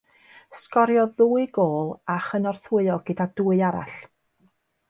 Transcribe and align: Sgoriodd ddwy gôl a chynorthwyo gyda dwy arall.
Sgoriodd 0.59 1.11
ddwy 1.21 1.43
gôl 1.59 1.93
a 2.15 2.17
chynorthwyo 2.31 2.99
gyda 3.11 3.31
dwy 3.41 3.65
arall. 3.69 3.97